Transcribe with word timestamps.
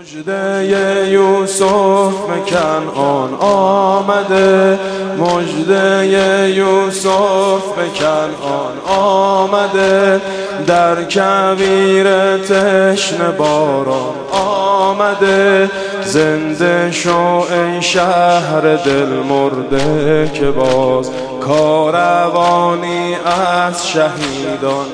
مجده 0.00 1.10
یوسف 1.10 2.14
مکن 2.30 2.88
آن 2.94 3.34
آمده. 3.34 4.78
مجده 5.18 6.06
یوسف 6.50 7.78
مکن 7.78 8.30
آن 8.42 8.96
آمده. 8.96 10.20
در 10.66 11.04
کویر 11.04 12.36
تشن 12.38 13.30
باران 13.38 14.14
آمده. 14.32 15.70
زنده 16.04 16.92
شو 16.92 17.44
ای 17.50 17.82
شهر 17.82 18.60
دل 18.60 19.08
مرده 19.28 20.30
که 20.34 20.50
باز 20.50 21.10
کاروانی 21.40 23.16
از 23.24 23.88
شهیدان 23.88 24.86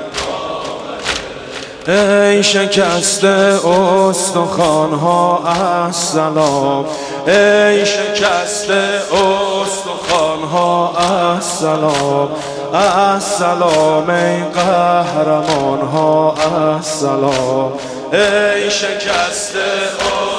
ای 1.88 2.42
شکسته 2.42 3.56
ها 5.00 5.42
از 5.44 5.96
سلام 5.96 6.86
ای 7.26 7.86
شکسته 7.86 9.00
ها 10.52 10.92
از 11.36 11.44
سلام 11.44 12.28
از 12.72 13.22
سلام 13.22 14.10
ای 14.10 14.42
قهرمان 14.54 15.80
ها 15.80 16.34
از 16.34 16.86
سلام 16.86 17.72
ای 18.12 18.70
شکسته 18.70 19.58
ها 20.00 20.36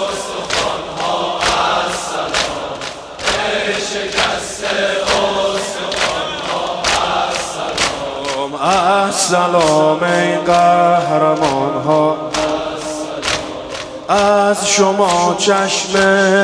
السلام 8.68 10.04
ای 10.04 10.36
قهرمان 10.38 11.82
ها. 11.86 12.18
از 14.10 14.70
شما 14.70 15.36
چشم 15.38 15.94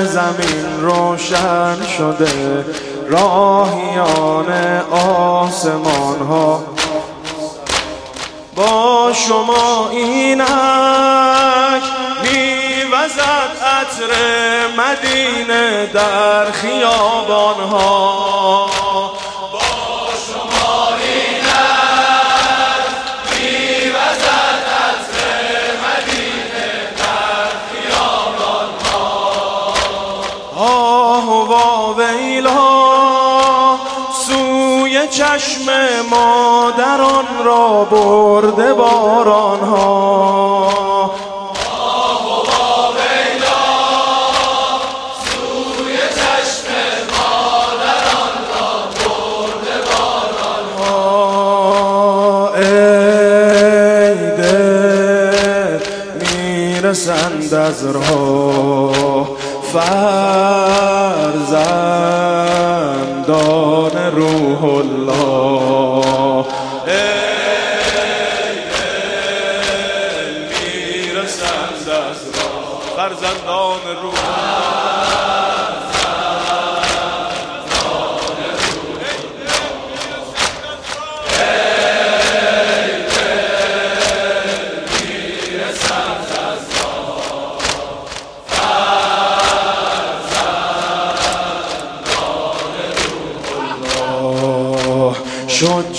زمین 0.05 0.81
روشن 0.81 1.77
شده 1.97 2.65
راهیان 3.09 4.81
آسمان 4.91 6.27
ها. 6.29 6.63
با 8.55 9.11
شما 9.13 9.89
اینک 9.91 10.47
میوزد 12.23 13.53
عطر 13.65 14.11
مدینه 14.77 15.85
در 15.93 16.51
خیابان 16.51 17.69
ها. 17.71 18.92
ها 32.45 33.79
سوی 34.27 35.07
چشم 35.07 35.65
مادران 36.09 37.25
را 37.45 37.83
برده 37.91 38.73
باران 38.73 39.59
ها 39.59 40.13
از 57.53 57.85
راه. 57.85 58.62
فرزندان 63.13 63.95
روح 64.15 64.63
الله. 64.63 66.45
ای 66.87 66.93
دل 68.73 69.17
می‌رسند 70.49 71.89
از 71.89 72.19
راه. 72.35 72.81
فرزندان 72.95 73.83
روح 74.01 74.15
شد 74.15 75.22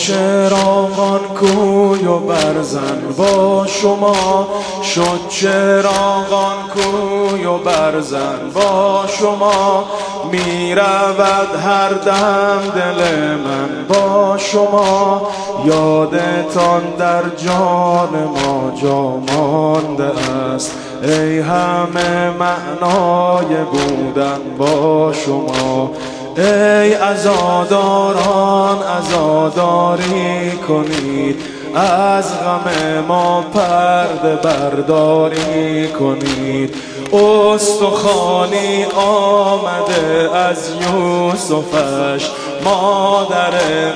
چراغان 0.07 1.21
کوی 1.21 2.05
و 2.05 2.19
برزن 2.19 3.01
با 3.19 3.67
شما. 3.67 4.49
شد 4.83 5.21
چراغان 5.29 6.57
کوی 6.75 7.45
و 7.45 7.59
برزن 7.59 8.51
با 8.55 9.05
شما. 9.07 9.85
می 10.33 10.75
رود 10.75 11.61
هر 11.65 11.89
دم 11.89 12.61
دل 12.75 13.01
من 13.37 13.87
با 13.89 14.39
شما. 14.39 15.29
یادتان 15.65 16.83
در 16.99 17.23
جان 17.37 18.11
ما 18.25 18.73
جا 18.83 19.35
مانده 19.35 20.13
است. 20.55 20.73
ای 21.03 21.39
همه 21.39 22.31
معنای 22.31 23.65
بودن 23.73 24.41
با 24.59 25.13
شما. 25.13 25.91
ای 26.37 26.95
ازاداران 26.95 28.79
ازاداری 28.83 30.51
کنید. 30.69 31.41
از 31.75 32.41
غم 32.41 32.65
ما 33.09 33.43
پرده 33.55 34.37
برداری 34.37 35.89
کنید. 35.89 36.75
استخانی 37.13 38.85
آمده 38.97 40.37
از 40.37 40.69
یوسفش. 40.81 42.31
مادر 42.65 43.51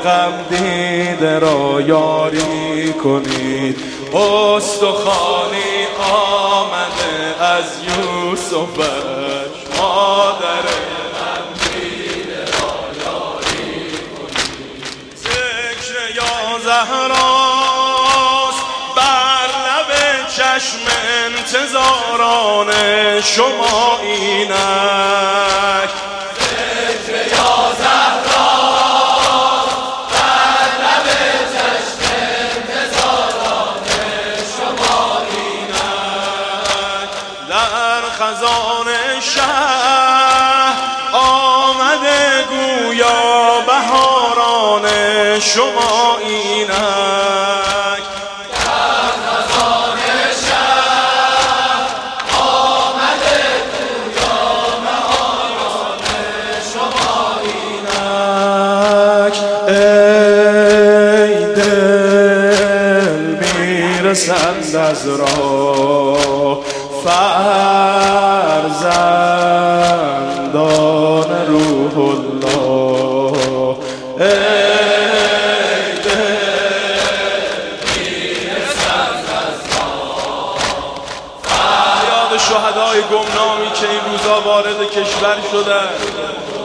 غم 0.05 0.33
دیده 0.51 1.39
را 1.39 1.81
یاری 1.81 2.93
کنید. 2.93 3.77
استخانی 4.15 5.87
آمده 6.13 7.45
از 7.45 7.65
یوسفش. 7.83 8.89
مادر 9.79 10.88
چشم 20.59 20.79
انتظاران 21.25 22.71
شما 23.21 23.99
اینک. 24.03 25.91
ذکر 26.41 27.17
یا 27.27 27.73
زهراست 27.79 29.29
بر 30.13 30.71
لب 30.83 31.07
چشم 31.53 32.03
شما 34.57 35.23
اینک 35.31 37.11
در 37.49 38.03
خزان 38.11 38.89
شهر 39.21 40.77
آمده 41.13 42.45
گویا 42.49 43.61
بهاران 43.67 44.87
شما 45.41 46.19
می‌رسند 64.19 64.77
از 64.77 65.09
راه. 65.09 66.59
فرزندان 67.05 67.47
روح 71.47 71.99
الله. 71.99 72.39
شهدای 82.39 83.03
گمنامی 83.03 83.71
که 83.75 83.89
این 83.91 84.01
روزا 84.13 84.41
وارد 84.41 84.91
کشور 84.91 85.37
شدن. 85.53 85.89
ای 86.19 86.27
دل 86.43 86.58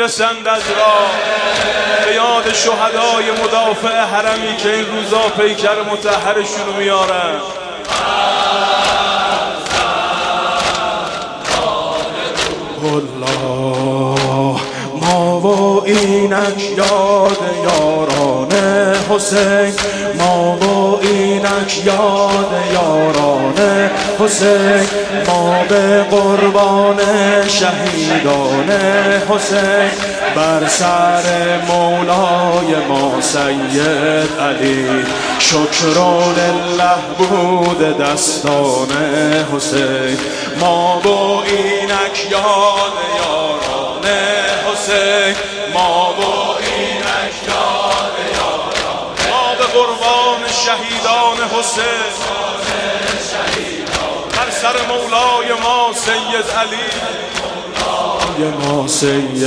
می‌رسند 0.00 0.48
از 0.48 0.62
را 0.62 0.94
به 2.04 2.14
یاد 2.14 2.52
شهدای 2.54 3.30
مدافع 3.30 4.00
حرمی 4.00 4.56
که 4.56 4.72
این 4.74 4.86
روزا 4.86 5.28
پیکر 5.28 5.82
متحرشون 5.92 6.66
رو 6.66 6.72
میارن 6.72 7.40
الله 12.82 14.60
ما 15.00 15.40
و 15.40 15.82
اینک 15.84 16.70
یاد 16.76 17.38
یاران 17.64 18.52
حسین 19.10 19.74
ما 20.18 20.56
و 20.56 20.98
این 21.02 21.29
اینک 21.40 21.86
یاد 21.86 22.54
یاران 22.72 23.90
حسین 24.18 24.86
ما 25.26 25.64
به 25.68 26.02
قربان 26.02 26.98
شهیدان 27.48 28.70
حسین 29.28 29.90
بر 30.36 30.68
سر 30.68 31.22
مولای 31.68 32.86
ما 32.88 33.20
سید 33.20 34.40
علی. 34.40 34.86
شکران 35.38 36.36
الله 36.38 37.00
بود 37.18 37.98
دستان 37.98 38.88
حسین 39.56 40.18
ما 40.60 41.00
با 41.04 41.42
اینک 41.42 42.30
یاد 42.30 42.92
یاران 43.18 44.04
حسین 44.66 45.34
ما 45.74 46.12
با 46.12 46.49
شهیدان 50.64 51.48
حسین. 51.58 52.10
بر 54.36 54.50
سر 54.50 54.76
مولای 54.88 55.60
ما 55.62 55.92
سید 55.94 56.46
علی. 56.58 56.90
ما 58.66 58.86
سید 58.88 59.44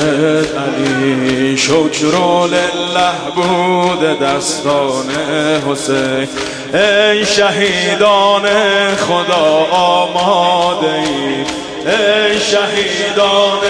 علی. 0.58 1.58
شکر 1.58 2.16
لله 2.48 3.12
بود 3.36 4.20
دستان 4.20 5.10
حسین. 5.70 6.28
ای 6.74 7.26
شهیدان 7.26 8.46
خدا 8.96 9.68
آماده 9.72 10.94
ای. 10.94 11.46
ای 11.92 12.40
شهیدان 12.40 13.62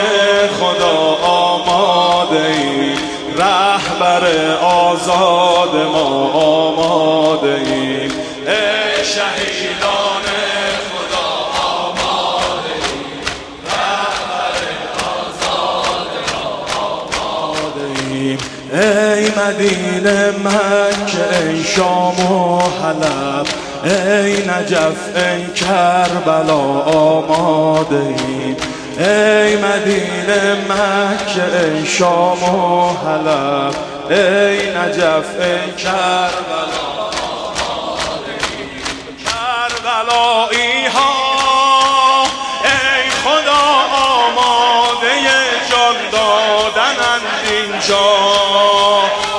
خدا 0.60 1.18
آماده 1.22 2.46
ای. 2.46 3.13
رهبر 3.38 4.56
آزاد 4.62 5.76
ما 5.94 6.32
آماده 6.34 7.48
ای 7.48 8.02
ای 8.02 9.06
شهیدان 9.06 10.24
ای 18.74 19.32
مدینه 19.32 20.32
مکه 20.32 21.48
ای 21.48 21.64
شام 21.64 22.32
و 22.32 22.60
حلب 22.60 23.48
ای 23.84 24.34
نجف 24.34 25.16
ای 25.16 25.54
کربلا 25.54 26.62
آماده 26.82 27.96
ای 27.96 28.56
ای 29.00 29.56
مدینه 29.56 30.56
مکه 30.70 31.58
ای 31.60 31.86
شام 31.86 32.44
و 32.44 32.94
حلب 32.98 33.76
ای 34.10 34.70
نجف 34.70 35.40
ای 35.40 35.72
کربلا. 35.72 37.10
کربلایی 39.26 40.86
ها 40.86 41.14
ای 42.64 43.10
خدا 43.10 43.64
آماده 43.94 45.10
جان 45.70 45.96
دادنند 46.12 47.22
اینجا. 47.50 49.33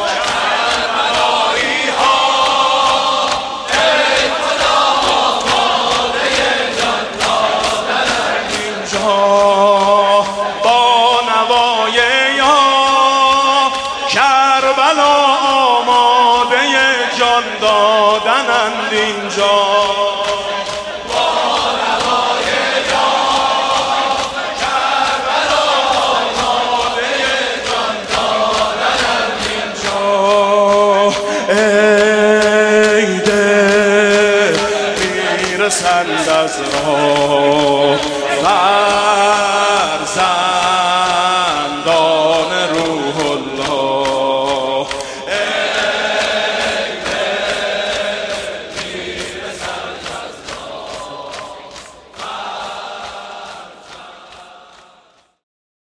از 36.45 36.61
راه. 36.61 37.64